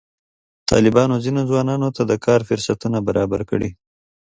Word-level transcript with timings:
طالبانو 0.69 1.15
ځینو 1.23 1.41
ځوانانو 1.49 1.87
ته 1.95 2.01
د 2.09 2.13
کار 2.25 2.39
فرصتونه 2.49 2.97
برابر 3.07 3.41
کړي. 3.49 3.69